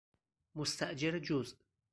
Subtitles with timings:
[0.55, 1.57] مستأجر جزء